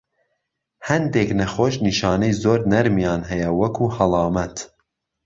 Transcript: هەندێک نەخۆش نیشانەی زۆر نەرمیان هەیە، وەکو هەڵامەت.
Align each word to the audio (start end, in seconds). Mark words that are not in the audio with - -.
هەندێک 0.87 1.29
نەخۆش 1.39 1.75
نیشانەی 1.85 2.37
زۆر 2.43 2.59
نەرمیان 2.71 3.21
هەیە، 3.29 3.49
وەکو 3.59 3.85
هەڵامەت. 3.97 4.57